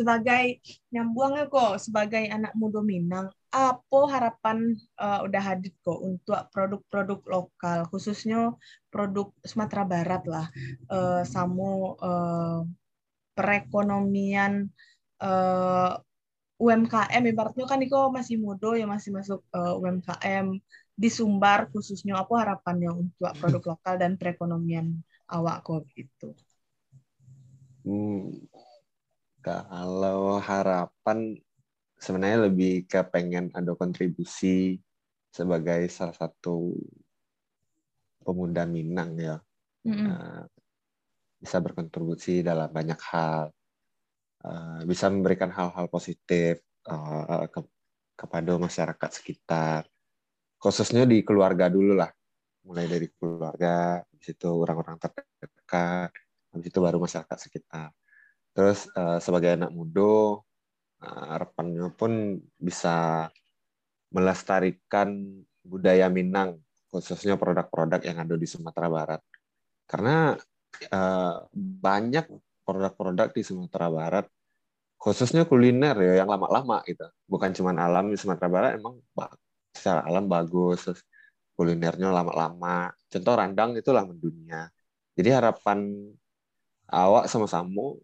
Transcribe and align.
sebagai 0.00 0.64
nyambungnya 0.88 1.44
kok 1.52 1.76
sebagai 1.76 2.24
anak 2.32 2.56
muda 2.56 2.80
Minang, 2.80 3.28
apa 3.52 4.00
harapan 4.08 4.72
uh, 4.96 5.20
udah 5.28 5.42
hadir 5.44 5.76
kok 5.84 6.00
untuk 6.00 6.40
produk-produk 6.48 7.20
lokal, 7.28 7.78
khususnya 7.92 8.56
produk 8.88 9.28
Sumatera 9.44 9.84
Barat 9.84 10.22
lah, 10.24 10.46
uh, 10.88 11.20
uh, 11.20 12.64
perekonomian 13.36 14.72
uh, 15.20 16.00
UMKM 16.60 17.22
ibaratnya 17.24 17.64
kan 17.64 17.80
Iko 17.80 18.12
masih 18.12 18.36
muda 18.36 18.76
ya 18.76 18.84
masih 18.84 19.16
masuk 19.16 19.40
uh, 19.52 19.80
UMKM 19.80 20.60
di 20.92 21.08
Sumbar 21.08 21.72
khususnya 21.72 22.20
apa 22.20 22.44
harapannya 22.44 22.92
untuk 22.92 23.32
produk 23.40 23.76
lokal 23.76 23.94
dan 23.96 24.20
perekonomian 24.20 25.00
awak 25.32 25.64
kok 25.64 25.88
gitu. 25.96 26.36
Hmm, 27.80 28.44
kalau 29.40 30.36
harapan 30.36 31.32
sebenarnya 31.96 32.48
lebih 32.48 32.84
ke 32.84 33.00
pengen 33.08 33.48
ada 33.56 33.72
kontribusi 33.72 34.76
sebagai 35.32 35.88
salah 35.88 36.16
satu 36.16 36.76
pemuda 38.20 38.68
Minang 38.68 39.16
ya. 39.16 39.36
Mm 39.84 39.92
-hmm. 39.96 40.06
uh, 40.12 40.44
bisa 41.40 41.56
berkontribusi 41.64 42.44
dalam 42.44 42.68
banyak 42.68 43.00
hal. 43.00 43.48
Uh, 44.40 44.80
bisa 44.88 45.12
memberikan 45.12 45.52
hal-hal 45.52 45.88
positif 45.92 46.64
uh, 46.88 47.44
ke, 47.48 47.60
kepada 48.16 48.56
masyarakat 48.56 49.10
sekitar. 49.12 49.84
Khususnya 50.60 51.08
di 51.08 51.24
keluarga 51.24 51.68
dulu 51.72 51.96
lah. 51.96 52.12
Mulai 52.64 52.88
dari 52.88 53.08
keluarga, 53.16 54.04
habis 54.04 54.36
itu 54.36 54.48
orang-orang 54.52 55.00
terdekat, 55.00 56.12
habis 56.52 56.66
itu 56.68 56.78
baru 56.80 57.00
masyarakat 57.00 57.38
sekitar 57.40 57.88
Terus 58.60 58.92
uh, 58.92 59.16
sebagai 59.16 59.56
anak 59.56 59.72
muda, 59.72 60.36
uh, 61.00 61.24
harapannya 61.32 61.88
pun 61.96 62.36
bisa 62.60 63.24
melestarikan 64.12 65.16
budaya 65.64 66.12
Minang, 66.12 66.60
khususnya 66.92 67.40
produk-produk 67.40 68.04
yang 68.04 68.20
ada 68.20 68.36
di 68.36 68.44
Sumatera 68.44 68.92
Barat. 68.92 69.20
Karena 69.88 70.36
uh, 70.92 71.36
banyak 71.56 72.28
produk-produk 72.60 73.32
di 73.32 73.40
Sumatera 73.40 73.88
Barat, 73.88 74.28
khususnya 75.00 75.48
kuliner 75.48 75.96
ya 75.96 76.20
yang 76.20 76.28
lama-lama 76.28 76.84
gitu. 76.84 77.08
Bukan 77.24 77.56
cuma 77.56 77.72
alam 77.72 78.12
di 78.12 78.20
Sumatera 78.20 78.52
Barat, 78.52 78.70
emang 78.76 79.00
secara 79.72 80.04
alam 80.04 80.28
bagus, 80.28 80.84
kulinernya 81.56 82.12
lama-lama. 82.12 82.92
Contoh 83.08 83.32
randang 83.40 83.72
itu 83.72 83.88
lah 83.88 84.04
mendunia. 84.04 84.68
Jadi 85.16 85.32
harapan 85.32 86.12
awak 86.92 87.24
sama-sama 87.24 87.96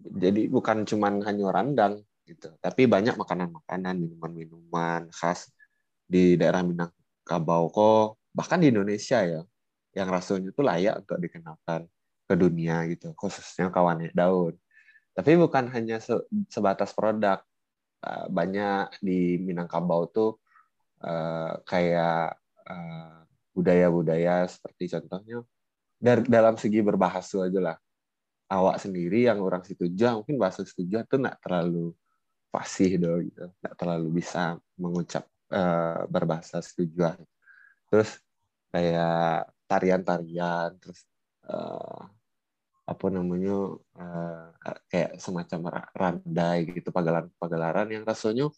jadi 0.00 0.50
bukan 0.50 0.84
cuman 0.84 1.22
hanya 1.24 1.50
randang 1.54 1.94
gitu 2.24 2.50
tapi 2.58 2.88
banyak 2.88 3.14
makanan-makanan 3.14 4.00
minuman-minuman 4.00 5.12
khas 5.12 5.52
di 6.04 6.36
daerah 6.36 6.60
Minangkabau 6.64 7.72
kok. 7.72 8.20
Bahkan 8.34 8.58
di 8.60 8.68
Indonesia 8.74 9.22
ya 9.24 9.42
yang 9.94 10.08
rasanya 10.10 10.50
itu 10.50 10.60
layak 10.60 11.06
untuk 11.06 11.18
dikenalkan 11.22 11.86
ke 12.26 12.34
dunia 12.34 12.82
gitu 12.90 13.14
khususnya 13.14 13.70
kawannya 13.70 14.10
daun 14.10 14.58
tapi 15.14 15.38
bukan 15.38 15.70
hanya 15.70 16.02
sebatas 16.50 16.90
produk 16.90 17.38
eh, 18.02 18.26
banyak 18.26 18.98
di 18.98 19.38
Minangkabau 19.38 20.10
tuh 20.10 20.42
eh, 20.98 21.54
kayak 21.62 22.34
eh, 22.66 23.16
budaya-budaya 23.54 24.50
seperti 24.50 24.90
contohnya 24.98 25.46
dari 25.94 26.26
dalam 26.26 26.58
segi 26.58 26.82
berbahasa 26.82 27.46
aja 27.46 27.60
lah 27.62 27.76
awak 28.48 28.76
sendiri 28.80 29.26
yang 29.28 29.40
orang 29.40 29.64
situ 29.64 29.88
aja 29.88 30.20
mungkin 30.20 30.36
bahasa 30.36 30.62
situ 30.64 30.84
tuh 30.84 31.18
nggak 31.20 31.38
terlalu 31.40 31.96
fasih 32.52 33.00
dong 33.00 33.26
gitu 33.26 33.50
nggak 33.60 33.74
terlalu 33.74 34.08
bisa 34.20 34.60
mengucap 34.78 35.24
uh, 35.50 36.06
berbahasa 36.06 36.62
setuju 36.62 37.16
terus 37.90 38.20
kayak 38.70 39.48
tarian-tarian 39.66 40.76
terus 40.78 41.02
uh, 41.48 42.06
apa 42.84 43.06
namanya 43.08 43.80
uh, 43.96 44.52
kayak 44.92 45.16
semacam 45.16 45.88
randai 45.96 46.68
gitu 46.68 46.92
pagelaran-pagelaran 46.92 47.88
yang 47.88 48.04
rasanya 48.04 48.52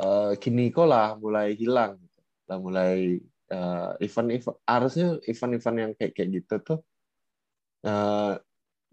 uh, 0.00 0.32
kini 0.40 0.72
kok 0.72 0.88
lah 0.88 1.20
mulai 1.20 1.52
hilang 1.52 2.00
gitu. 2.00 2.20
lah 2.48 2.58
mulai 2.58 3.20
event-event 4.00 4.56
uh, 4.56 4.64
harusnya 4.66 5.20
event-event 5.28 5.76
yang 5.78 5.92
kayak 5.94 6.12
kayak 6.16 6.30
gitu 6.42 6.54
tuh 6.64 6.80
uh, 7.84 8.40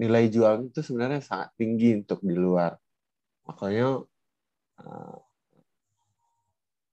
nilai 0.02 0.26
jual 0.30 0.70
itu 0.70 0.82
sebenarnya 0.82 1.22
sangat 1.22 1.54
tinggi 1.58 2.02
untuk 2.02 2.20
di 2.26 2.34
luar. 2.34 2.74
Makanya 3.46 4.02
uh, 4.82 5.18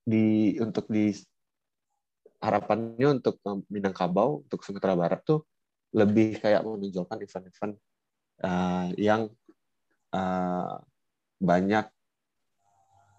di 0.04 0.56
untuk 0.58 0.90
di 0.90 1.14
harapannya 2.40 3.20
untuk 3.20 3.38
Minangkabau 3.68 4.48
untuk 4.48 4.64
Sumatera 4.64 4.96
Barat 4.96 5.20
tuh 5.22 5.44
lebih 5.92 6.40
kayak 6.40 6.64
menunjukkan 6.64 7.18
event-event 7.20 7.74
uh, 8.46 8.88
yang 8.96 9.28
uh, 10.14 10.80
banyak 11.40 11.86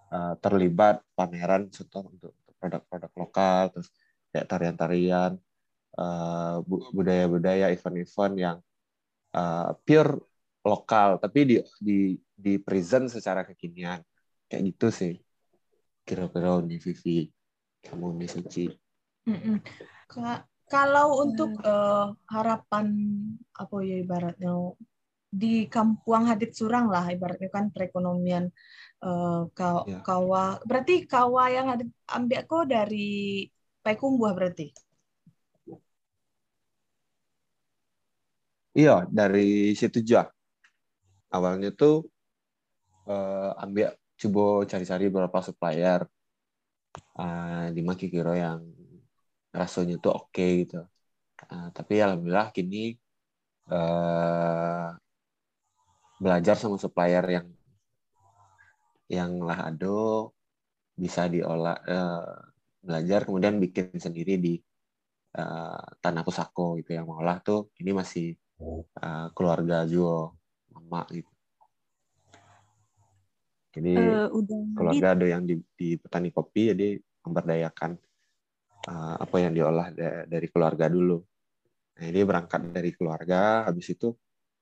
uh, 0.10 0.34
terlibat 0.42 1.06
pameran 1.14 1.70
contoh 1.70 2.10
untuk 2.10 2.34
produk-produk 2.62 3.12
lokal 3.18 3.62
terus 3.74 3.90
kayak 4.30 4.46
tarian-tarian 4.48 5.34
budaya-budaya 6.94 7.68
event-event 7.74 8.36
yang 8.40 8.58
uh, 9.36 9.76
pure 9.82 10.12
lokal 10.62 11.18
tapi 11.18 11.40
di 11.44 11.56
di 11.82 12.00
di 12.32 12.54
present 12.62 13.10
secara 13.10 13.46
kekinian. 13.48 14.02
Kayak 14.48 14.64
gitu 14.76 14.88
sih. 14.92 15.14
Kira-kira 16.04 16.60
Uni 16.60 16.82
Vivi 16.82 17.30
kamu 17.82 18.04
Uni 18.16 18.28
Suci. 18.28 18.66
Kalau 20.72 21.20
untuk 21.20 21.52
uh, 21.68 22.16
harapan 22.32 22.88
apa 23.60 23.76
ya 23.84 24.00
ibaratnya 24.00 24.56
di 25.32 25.68
Kampuang 25.68 26.28
Hadit 26.28 26.56
Surang 26.56 26.92
lah 26.92 27.08
ibaratnya 27.08 27.48
kan 27.48 27.72
perekonomian 27.72 28.52
uh, 29.04 29.48
kau 29.52 29.88
ya. 29.88 30.04
kawa 30.04 30.60
berarti 30.68 31.08
kawa 31.08 31.48
yang 31.52 31.68
ambil 32.08 32.40
kok 32.44 32.68
dari 32.68 33.48
Payakumbuh 33.82 34.32
berarti 34.36 34.72
Iya, 38.72 38.92
dari 39.12 39.76
situ 39.80 40.00
juga. 40.00 40.32
Awalnya 41.36 41.70
tuh 41.76 42.08
uh, 43.08 43.52
ambil 43.64 43.92
coba 44.20 44.44
cari-cari 44.72 45.04
beberapa 45.12 45.40
supplier 45.44 46.02
uh, 47.20 47.68
di 47.76 47.82
Makikiro 47.88 48.34
yang 48.36 48.62
rasanya 49.52 49.96
tuh 50.04 50.12
oke 50.16 50.32
okay, 50.32 50.50
gitu. 50.64 50.80
Uh, 51.52 51.68
tapi 51.76 52.00
alhamdulillah 52.00 52.54
kini 52.56 52.96
uh, 53.72 54.96
belajar 56.22 56.56
sama 56.56 56.78
supplier 56.78 57.26
yang 57.28 57.48
yang 59.12 59.32
lah 59.44 59.74
ada 59.74 60.32
bisa 60.96 61.28
diolah 61.28 61.76
uh, 61.84 62.36
belajar 62.80 63.28
kemudian 63.28 63.60
bikin 63.60 63.98
sendiri 63.98 64.40
di 64.40 64.54
uh, 65.36 65.84
tanah 66.00 66.24
pusako 66.24 66.80
gitu 66.80 66.96
yang 66.96 67.10
mengolah 67.10 67.44
tuh 67.44 67.74
ini 67.82 67.92
masih 67.92 68.38
uh, 68.62 69.28
keluarga 69.34 69.84
jual 69.90 70.34
mama 70.72 71.04
gitu. 71.12 71.32
Jadi 73.72 73.96
uh, 73.96 74.28
udah 74.32 74.62
keluarga 74.76 75.08
ada 75.16 75.26
yang 75.28 75.44
di, 75.48 75.56
di 75.80 75.96
petani 75.96 76.30
kopi 76.30 76.76
jadi 76.76 77.00
memberdayakan 77.24 77.96
uh, 78.92 79.16
apa 79.20 79.36
yang 79.40 79.56
diolah 79.56 79.88
da 79.96 80.28
dari 80.28 80.48
keluarga 80.52 80.92
dulu. 80.92 81.24
Nah 82.00 82.06
ini 82.08 82.22
berangkat 82.28 82.72
dari 82.72 82.92
keluarga 82.92 83.68
habis 83.68 83.88
itu 83.96 84.12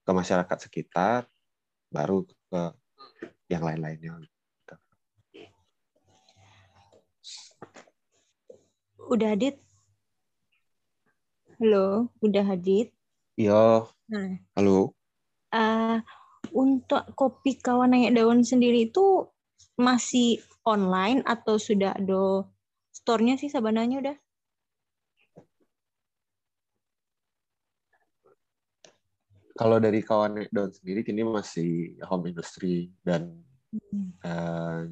ke 0.06 0.12
masyarakat 0.14 0.58
sekitar 0.70 1.26
baru 1.90 2.26
ke 2.26 2.62
yang 3.50 3.66
lain-lainnya. 3.66 4.22
Udah 9.09 9.34
hadit 9.34 9.58
halo 11.58 12.14
udah 12.22 12.46
hadit 12.46 12.94
Iya. 13.40 13.88
Nah, 14.09 14.26
halo. 14.58 14.97
Uh, 15.53 16.02
untuk 16.58 17.14
kopi 17.14 17.61
kawan 17.61 17.94
naik 17.94 18.17
daun 18.17 18.41
sendiri 18.41 18.90
itu 18.90 19.29
masih 19.78 20.41
online 20.66 21.22
atau 21.29 21.61
sudah 21.61 21.94
ada 21.94 22.41
store-nya 22.90 23.38
sih 23.38 23.53
sebenarnya 23.53 24.02
udah? 24.02 24.17
Kalau 29.53 29.78
dari 29.78 30.02
kawan 30.02 30.41
naik 30.41 30.50
daun 30.50 30.73
sendiri 30.73 31.06
kini 31.06 31.22
masih 31.22 32.02
home 32.09 32.34
industry 32.34 32.90
dan 33.06 33.29
hmm. 33.70 34.17
uh, 34.26 34.90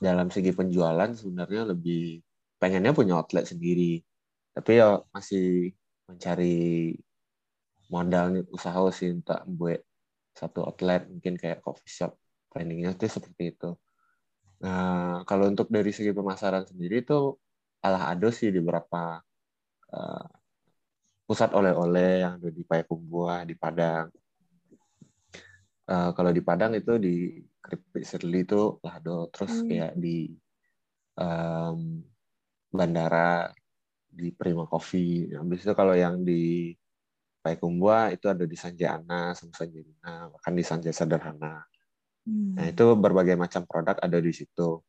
dalam 0.00 0.32
segi 0.32 0.56
penjualan 0.56 1.12
sebenarnya 1.12 1.68
lebih 1.68 2.24
pengennya 2.56 2.96
punya 2.96 3.20
outlet 3.20 3.44
sendiri. 3.44 4.00
Tapi 4.56 4.80
ya 4.80 5.04
masih 5.12 5.76
mencari 6.08 6.96
modal 7.92 8.34
nih 8.34 8.44
usaha 8.50 8.78
sih 8.90 9.14
untuk 9.14 9.40
buat 9.46 9.80
satu 10.36 10.66
outlet 10.68 11.08
mungkin 11.08 11.38
kayak 11.40 11.64
coffee 11.64 11.88
shop 11.88 12.12
planningnya 12.52 12.94
itu 12.94 13.06
seperti 13.08 13.56
itu 13.56 13.70
nah 14.60 15.22
kalau 15.28 15.52
untuk 15.52 15.68
dari 15.68 15.92
segi 15.92 16.16
pemasaran 16.16 16.64
sendiri 16.64 17.04
itu 17.04 17.36
alah 17.84 18.12
ada 18.12 18.28
sih 18.32 18.48
di 18.48 18.58
beberapa 18.58 19.20
uh, 19.92 20.28
pusat 21.28 21.52
oleh-oleh 21.52 22.24
yang 22.24 22.40
ada 22.40 22.48
di 22.48 22.62
Payakumbuh 22.64 23.44
di 23.44 23.54
Padang 23.54 24.08
uh, 25.92 26.10
kalau 26.16 26.30
di 26.32 26.42
Padang 26.42 26.72
itu 26.74 26.96
di 26.96 27.36
Keripik 27.60 28.04
Serli 28.06 28.46
itu 28.46 28.78
Lado 28.80 29.28
terus 29.30 29.60
hmm. 29.60 29.66
kayak 29.68 29.92
di 29.98 30.30
um, 31.18 32.00
bandara 32.70 33.50
di 34.06 34.32
Prima 34.32 34.64
Coffee. 34.64 35.32
Habis 35.32 35.64
itu 35.64 35.72
kalau 35.76 35.92
yang 35.96 36.24
di 36.24 36.72
Payakumbuh 37.46 38.10
itu 38.10 38.26
ada 38.26 38.42
di 38.42 38.58
Sanjana 38.58 39.30
sama 39.38 39.54
Sanjana, 39.54 40.34
bahkan 40.34 40.50
di 40.50 40.66
Sanjay 40.66 40.90
Sederhana. 40.90 41.62
Hmm. 42.26 42.58
Nah, 42.58 42.66
itu 42.66 42.98
berbagai 42.98 43.38
macam 43.38 43.62
produk 43.70 43.94
ada 44.02 44.18
di 44.18 44.34
situ. 44.34 44.82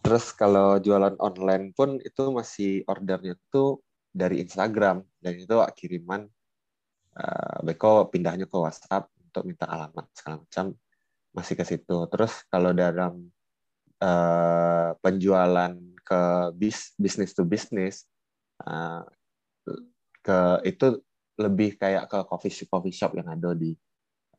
Terus 0.00 0.32
kalau 0.32 0.80
jualan 0.80 1.20
online 1.20 1.76
pun 1.76 2.00
itu 2.00 2.32
masih 2.32 2.88
ordernya 2.88 3.36
tuh 3.52 3.84
dari 4.08 4.40
Instagram 4.40 5.04
dan 5.20 5.32
itu 5.36 5.52
kiriman 5.76 6.24
uh, 7.20 7.58
Beko 7.60 8.08
pindahnya 8.08 8.48
ke 8.48 8.56
WhatsApp 8.56 9.12
untuk 9.20 9.44
minta 9.44 9.68
alamat 9.68 10.08
segala 10.16 10.40
macam 10.40 10.72
masih 11.36 11.52
ke 11.52 11.64
situ. 11.68 11.96
Terus 12.08 12.48
kalau 12.48 12.72
dalam 12.72 13.28
uh, 14.00 14.96
penjualan 15.04 15.76
ke 16.00 16.22
bis 16.56 16.96
bisnis 16.96 17.36
to 17.36 17.44
bisnis 17.44 18.08
uh, 18.64 19.04
ke 20.24 20.38
itu 20.64 20.98
lebih 21.40 21.80
kayak 21.80 22.08
ke 22.10 22.18
coffee 22.28 22.52
shop 22.52 22.68
coffee 22.68 22.94
shop 22.94 23.16
yang 23.16 23.28
ada 23.32 23.56
di 23.56 23.72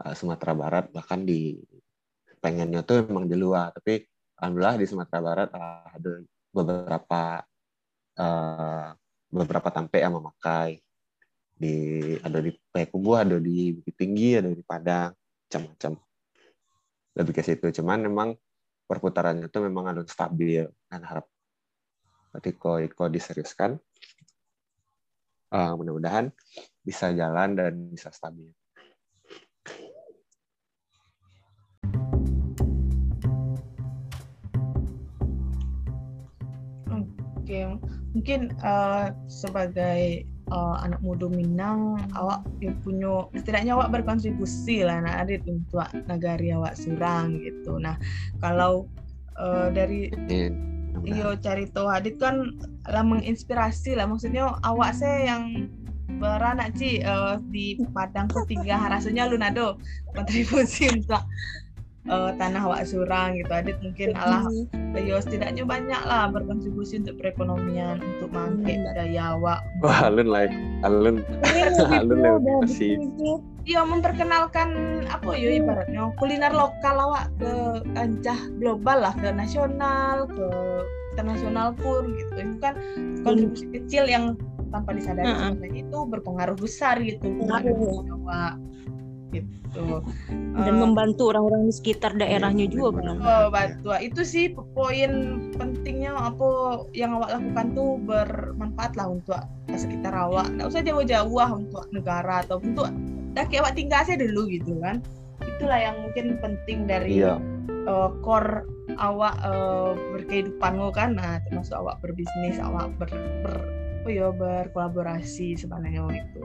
uh, 0.04 0.14
Sumatera 0.14 0.54
Barat. 0.54 0.86
Bahkan 0.94 1.20
di 1.26 1.58
pengennya 2.38 2.86
tuh 2.86 3.08
memang 3.08 3.26
di 3.26 3.38
luar. 3.38 3.74
Tapi 3.74 4.04
alhamdulillah 4.38 4.78
di 4.78 4.86
Sumatera 4.86 5.20
Barat 5.24 5.50
uh, 5.54 5.86
ada 5.90 6.12
beberapa 6.54 7.22
uh, 8.20 8.88
beberapa 9.34 9.70
tampe 9.74 9.98
yang 9.98 10.14
memakai 10.14 10.78
di 11.54 11.74
ada 12.22 12.42
di 12.42 12.52
Payakumbuh 12.54 13.18
ada 13.24 13.38
di 13.38 13.74
Bukit 13.74 13.96
Tinggi 13.98 14.38
ada 14.38 14.50
di 14.50 14.62
Padang 14.62 15.14
macam-macam. 15.50 15.94
Lebih 17.14 17.34
ke 17.34 17.42
situ. 17.46 17.66
Cuman 17.82 18.06
memang 18.06 18.34
perputarannya 18.90 19.50
itu 19.50 19.60
memang 19.62 19.90
harus 19.94 20.10
stabil. 20.10 20.66
Dan 20.90 21.02
harap 21.06 21.26
ketika 22.34 22.82
Iko 22.82 23.06
diseriuskan 23.14 23.78
uh, 25.54 25.78
mudah-mudahan 25.78 26.34
bisa 26.82 27.14
jalan 27.14 27.56
dan 27.56 27.88
bisa 27.94 28.10
stabil. 28.10 28.50
Oke, 37.44 37.60
mungkin 38.16 38.56
uh, 38.64 39.12
sebagai 39.28 40.26
uh, 40.50 40.80
anak 40.80 41.04
muda 41.04 41.28
Minang, 41.28 42.00
awak 42.16 42.48
yang 42.64 42.80
punya 42.82 43.28
setidaknya 43.36 43.76
awak 43.76 43.92
berkontribusi 43.94 44.88
lah 44.88 45.04
nak 45.04 45.28
adit 45.28 45.44
untuk 45.46 45.84
negari 46.08 46.56
awak 46.56 46.74
surang 46.80 47.36
gitu. 47.44 47.78
Nah, 47.78 48.00
kalau 48.40 48.88
uh, 49.36 49.68
dari 49.70 50.08
Iyo 51.02 51.34
cari 51.42 51.66
tahu 51.74 51.90
Hadit 51.90 52.22
kan 52.22 52.54
lah 52.86 53.04
menginspirasi 53.04 53.98
lah. 53.98 54.06
Maksudnya 54.06 54.54
awak 54.62 54.94
saya 54.94 55.34
yang 55.34 55.68
beranak 56.22 56.78
Ci 56.78 57.02
uh, 57.02 57.42
di 57.50 57.80
Padang 57.92 58.30
ketiga. 58.30 58.78
Rasanya 58.88 59.26
lu 59.26 59.42
nado 59.42 59.82
kontribusi 60.14 60.94
untuk 60.94 61.26
uh, 62.10 62.32
tanah 62.36 62.62
awak 62.68 62.84
surang 62.88 63.40
gitu 63.40 63.52
Adit 63.52 63.78
mungkin 63.80 64.16
Allah 64.18 64.48
yo 65.00 65.18
setidaknya 65.18 65.66
banyak 65.66 66.02
lah 66.06 66.30
berkontribusi 66.30 67.02
untuk 67.02 67.18
perekonomian 67.18 67.98
untuk 68.00 68.30
mangke 68.30 68.78
hmm. 68.78 68.94
daya 68.94 69.34
awak 69.36 69.60
wah 69.82 70.00
alun 70.08 70.30
lah 70.30 70.48
alun. 70.86 71.24
Alun 72.04 72.20
lah 72.20 72.36
Iya 73.64 73.88
memperkenalkan 73.88 74.68
apa 75.08 75.40
ya 75.40 75.56
ibaratnya 75.56 76.12
kuliner 76.20 76.52
lokal 76.52 77.00
awak 77.00 77.32
ke 77.40 77.80
kancah 77.96 78.36
global 78.60 79.08
lah 79.08 79.16
ke 79.16 79.32
nasional 79.32 80.28
ke 80.28 80.48
internasional 81.16 81.72
pun 81.80 82.12
gitu. 82.12 82.44
Itu 82.44 82.58
kan 82.60 82.76
kontribusi 83.24 83.72
hmm. 83.72 83.74
kecil 83.80 84.04
yang 84.12 84.36
tanpa 84.68 84.92
disadari 84.98 85.30
uh 85.30 85.54
itu 85.70 85.98
berpengaruh 86.10 86.58
besar 86.58 87.00
gitu 87.00 87.24
pengaruh. 87.40 88.04
awak 88.20 88.60
gitu. 89.34 90.06
Dan 90.54 90.74
uh, 90.78 90.82
membantu 90.86 91.34
orang-orang 91.34 91.66
di 91.66 91.74
sekitar 91.74 92.14
daerahnya 92.14 92.70
juga 92.70 93.02
kan 93.02 93.18
oh, 93.18 93.48
bantu 93.50 93.90
itu 93.98 94.22
sih 94.22 94.46
poin 94.78 95.42
pentingnya 95.58 96.14
apa 96.14 96.84
yang 96.94 97.18
awak 97.18 97.42
lakukan 97.42 97.68
tuh 97.74 97.90
bermanfaat 98.06 98.94
lah 98.94 99.08
untuk 99.10 99.42
sekitar 99.74 100.14
awak. 100.14 100.48
Nggak 100.54 100.70
usah 100.70 100.84
jauh-jauh 100.86 101.42
untuk 101.58 101.84
negara 101.90 102.46
atau 102.46 102.62
untuk 102.62 102.88
dah 103.34 103.46
kayak 103.50 103.66
awak 103.66 103.76
tinggal 103.76 104.06
aja 104.06 104.14
dulu 104.14 104.46
gitu 104.50 104.78
kan. 104.80 105.02
Itulah 105.42 105.80
yang 105.82 105.96
mungkin 106.06 106.38
penting 106.40 106.86
dari 106.86 107.20
iya. 107.20 107.42
uh, 107.90 108.14
core 108.22 108.70
awak 109.02 109.34
uh, 109.42 109.98
berkehidupan 110.14 110.78
lo 110.78 110.94
kan. 110.94 111.18
Nah 111.18 111.42
termasuk 111.50 111.74
awak 111.74 111.98
berbisnis 112.06 112.62
awak 112.62 112.94
ber, 113.02 113.10
ber 113.42 113.56
ya 114.10 114.30
berkolaborasi 114.34 115.56
sebenarnya 115.60 116.04
itu 116.12 116.42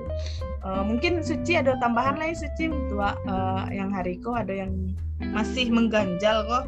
uh, 0.63 0.83
mungkin 0.85 1.21
Suci 1.23 1.59
ada 1.59 1.79
tambahan 1.79 2.19
lain 2.19 2.37
Suci 2.37 2.71
untuk 2.71 3.01
uh, 3.03 3.65
yang 3.71 3.91
Hariko 3.95 4.35
ada 4.35 4.53
yang 4.53 4.95
masih 5.35 5.71
mengganjal 5.73 6.47
kok 6.47 6.65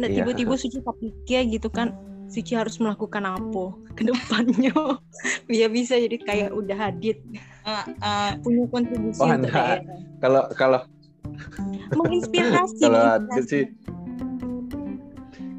nah 0.00 0.08
iya. 0.08 0.22
tiba-tiba 0.24 0.54
Suci 0.56 0.80
kepikir 0.80 1.48
gitu 1.52 1.68
kan 1.68 1.96
Suci 2.30 2.54
harus 2.54 2.78
melakukan 2.78 3.26
apa 3.26 3.64
ke 3.98 4.06
depannya 4.06 4.74
biar 5.50 5.68
bisa 5.68 5.98
jadi 5.98 6.16
kayak 6.22 6.50
udah 6.54 6.78
hadit 6.78 7.18
uh, 7.66 7.84
uh, 8.00 8.30
punya 8.40 8.64
kontribusi 8.70 9.20
oh, 9.20 9.28
untuk 9.28 9.50
daerah. 9.50 9.82
Kalau 10.22 10.42
kalau 10.54 10.80
menginspirasi. 11.96 12.80
kalau 12.86 13.18
sih 13.44 13.66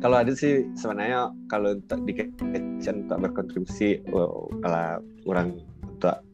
kalau 0.01 0.17
Adit 0.17 0.35
sih 0.35 0.65
sebenarnya 0.73 1.29
kalau 1.47 1.77
untuk 1.77 2.01
di 2.09 2.13
kitchen 2.17 3.07
untuk 3.07 3.17
berkontribusi 3.29 4.01
kalau 4.09 4.99
orang 5.29 5.61
untuk 5.85 6.25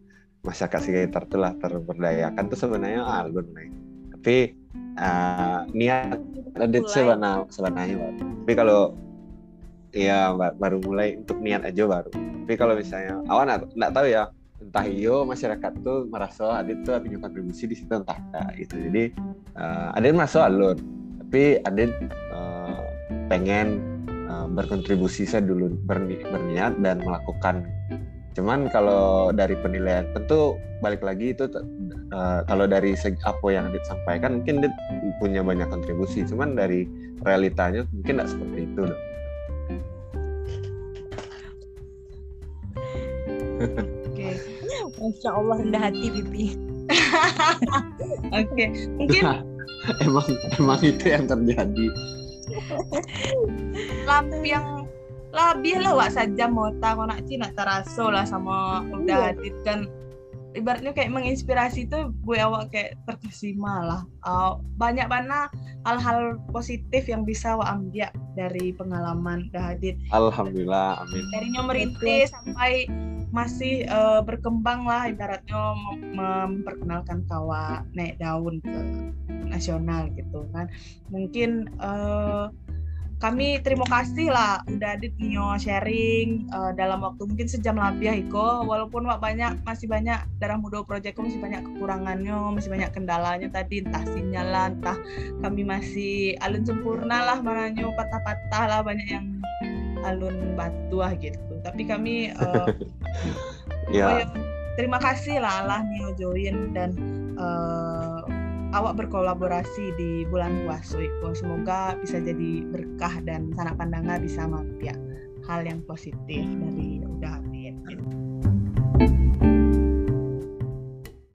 masyarakat 0.48 0.80
sekitar 0.80 1.28
itulah 1.28 1.52
terberdayakan 1.60 2.44
tuh 2.48 2.58
sebenarnya 2.58 3.04
alun 3.04 3.48
nih. 3.52 3.70
Tapi 4.18 4.38
uh, 4.98 5.68
niat 5.76 6.18
Adit 6.58 6.88
sebenarnya 6.88 7.46
sebenarnya 7.52 7.96
tapi 8.48 8.54
kalau 8.56 8.96
Iya 9.96 10.36
baru 10.36 10.84
mulai 10.84 11.16
untuk 11.16 11.40
niat 11.40 11.64
aja 11.64 11.88
baru. 11.88 12.12
Tapi 12.12 12.54
kalau 12.60 12.76
misalnya 12.76 13.24
awan 13.32 13.72
nggak 13.72 13.92
tahu 13.96 14.08
ya 14.12 14.28
entah 14.60 14.84
iyo 14.84 15.24
masyarakat 15.24 15.72
tuh 15.80 16.12
merasa 16.12 16.60
Adit 16.60 16.84
tuh 16.84 17.00
punya 17.00 17.18
kontribusi 17.24 17.72
di 17.72 17.76
situ 17.80 17.96
entah 17.96 18.20
enggak 18.20 18.52
itu. 18.60 18.76
Jadi 18.76 19.04
uh, 19.56 19.96
Adit 19.96 20.12
masuk 20.12 20.44
alur, 20.44 20.76
tapi 21.24 21.64
Adit 21.64 21.92
uh, 22.04 22.27
pengen 23.28 23.84
uh, 24.28 24.48
berkontribusi 24.48 25.28
saya 25.28 25.44
dulu 25.44 25.72
berni 25.88 26.20
berniat 26.24 26.80
dan 26.84 27.04
melakukan. 27.04 27.68
Cuman 28.36 28.70
kalau 28.70 29.34
dari 29.34 29.58
penilaian 29.60 30.06
tentu 30.14 30.62
balik 30.80 31.02
lagi 31.02 31.34
itu 31.34 31.50
uh, 32.14 32.46
kalau 32.46 32.70
dari 32.70 32.94
apa 33.26 33.48
yang 33.50 33.74
Adit 33.74 33.84
sampaikan 33.90 34.42
mungkin 34.42 34.62
Adit 34.62 34.74
punya 35.20 35.42
banyak 35.42 35.68
kontribusi. 35.68 36.24
Cuman 36.24 36.54
dari 36.56 36.86
realitanya 37.26 37.84
mungkin 37.92 38.22
tidak 38.22 38.30
seperti 38.30 38.60
itu. 38.64 38.82
Dong. 38.86 39.02
Oke. 44.14 44.30
Masya 44.98 45.30
Allah 45.30 45.56
rendah 45.62 45.82
hati 45.90 46.08
Bibi. 46.10 46.46
Oke, 48.40 48.66
mungkin 48.98 49.24
emang 50.06 50.28
emang 50.58 50.80
itu 50.82 51.06
yang 51.06 51.26
terjadi. 51.26 51.88
Lampi 54.10 54.50
yang 54.52 54.88
lebih 55.36 55.84
lah 55.84 55.94
wak 55.94 56.16
saja 56.16 56.48
mau 56.48 56.72
tahu 56.80 57.04
nak 57.04 57.28
cina 57.28 57.52
teraso 57.54 58.10
lah 58.10 58.24
sama 58.24 58.82
udah 58.90 59.32
hadit 59.32 59.54
iya. 59.54 59.64
kan 59.68 59.80
ibaratnya 60.58 60.90
kayak 60.96 61.14
menginspirasi 61.14 61.86
itu 61.86 62.10
gue 62.26 62.38
awak 62.42 62.74
kayak 62.74 62.98
terkesima 63.06 63.86
lah. 63.86 64.02
Uh, 64.26 64.58
banyak 64.82 65.06
banget 65.06 65.54
hal-hal 65.86 66.42
positif 66.50 67.06
yang 67.06 67.22
bisa 67.28 67.54
awak 67.54 67.78
ambil 67.78 68.10
dari 68.34 68.74
pengalaman 68.74 69.48
Dahadit 69.54 70.02
Alhamdulillah 70.10 71.06
amin. 71.06 71.24
Dari 71.30 71.48
merintis 71.54 72.34
sampai 72.34 72.90
masih 73.32 73.84
uh, 73.92 74.24
berkembang 74.24 74.88
lah 74.88 75.12
ibaratnya 75.12 75.76
mem 76.16 76.64
memperkenalkan 76.64 77.28
kawa 77.28 77.84
naik 77.92 78.16
daun 78.20 78.64
ke 78.64 78.80
nasional 79.48 80.08
gitu 80.16 80.48
kan. 80.56 80.72
Mungkin 81.12 81.72
uh, 81.80 82.52
kami 83.18 83.58
terima 83.66 83.82
kasih 83.90 84.30
lah 84.30 84.62
udah 84.70 84.94
adit 84.94 85.10
nyo 85.18 85.58
sharing 85.58 86.46
uh, 86.54 86.70
dalam 86.78 87.02
waktu 87.02 87.26
mungkin 87.26 87.50
sejam 87.50 87.76
lebih 87.76 88.08
ya 88.08 88.16
Iko. 88.16 88.64
Walaupun 88.64 89.10
wak 89.10 89.20
banyak 89.20 89.60
masih 89.66 89.90
banyak 89.90 90.22
darah 90.38 90.62
muda 90.62 90.86
proyek 90.86 91.18
masih 91.18 91.42
banyak 91.42 91.66
kekurangannya 91.66 92.38
masih 92.54 92.70
banyak 92.70 92.94
kendalanya 92.94 93.50
tadi 93.50 93.82
entah 93.82 94.06
sinyal 94.06 94.78
entah 94.78 94.98
kami 95.42 95.66
masih 95.66 96.38
alun 96.46 96.64
sempurna 96.64 97.26
lah 97.26 97.38
mananya 97.42 97.90
patah-patah 97.92 98.64
lah 98.70 98.80
banyak 98.86 99.08
yang 99.10 99.26
alun 100.06 100.54
batu 100.54 101.02
lah 101.02 101.18
gitu 101.18 101.47
tapi 101.68 101.84
kami 101.84 102.32
uh, 102.32 102.72
ya. 103.92 104.24
terima 104.80 105.04
kasih 105.04 105.44
lah 105.44 105.68
lah 105.68 105.84
Nio 105.84 106.16
join 106.16 106.72
dan 106.72 106.96
uh, 107.36 108.24
awak 108.72 109.00
berkolaborasi 109.04 109.96
di 110.00 110.24
bulan 110.32 110.64
puasa 110.64 111.00
itu 111.00 111.28
semoga 111.36 111.96
bisa 112.00 112.24
jadi 112.24 112.64
berkah 112.72 113.20
dan 113.28 113.52
sanak 113.56 113.76
pandangan 113.76 114.24
bisa 114.24 114.48
ya 114.80 114.96
hal 115.48 115.64
yang 115.64 115.80
positif 115.88 116.44
dari 116.44 117.00
udah 117.04 117.40
update 117.40 117.47
gitu. 117.47 117.47